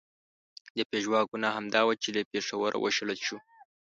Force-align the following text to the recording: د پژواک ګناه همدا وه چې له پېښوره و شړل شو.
د 0.77 0.79
پژواک 0.91 1.25
ګناه 1.31 1.55
همدا 1.57 1.81
وه 1.85 1.93
چې 2.03 2.09
له 2.15 2.21
پېښوره 2.31 2.77
و 2.79 2.85
شړل 2.95 3.19
شو. 3.25 3.37